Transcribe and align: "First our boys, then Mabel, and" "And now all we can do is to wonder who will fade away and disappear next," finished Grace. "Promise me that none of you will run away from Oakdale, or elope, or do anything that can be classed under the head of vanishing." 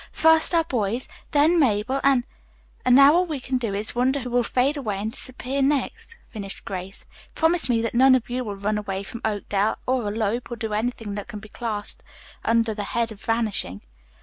"First 0.13 0.55
our 0.55 0.63
boys, 0.63 1.07
then 1.29 1.59
Mabel, 1.59 2.01
and" 2.03 2.23
"And 2.85 2.95
now 2.95 3.13
all 3.17 3.25
we 3.27 3.39
can 3.39 3.59
do 3.59 3.75
is 3.75 3.89
to 3.89 3.99
wonder 3.99 4.21
who 4.21 4.31
will 4.31 4.41
fade 4.41 4.75
away 4.75 4.97
and 4.97 5.11
disappear 5.11 5.61
next," 5.61 6.17
finished 6.31 6.65
Grace. 6.65 7.05
"Promise 7.35 7.69
me 7.69 7.83
that 7.83 7.93
none 7.93 8.15
of 8.15 8.27
you 8.27 8.43
will 8.43 8.55
run 8.55 8.79
away 8.79 9.03
from 9.03 9.21
Oakdale, 9.23 9.77
or 9.85 10.07
elope, 10.07 10.49
or 10.49 10.55
do 10.55 10.73
anything 10.73 11.13
that 11.13 11.27
can 11.27 11.37
be 11.37 11.49
classed 11.49 12.03
under 12.43 12.73
the 12.73 12.83
head 12.97 13.11
of 13.11 13.21
vanishing." 13.21 13.81